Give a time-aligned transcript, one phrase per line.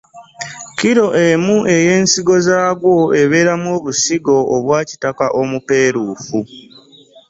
[0.71, 6.37] Kkiro emu ey’ensigo zaagwo ebeeramu obusigo obwa kitaka omupeeruufu.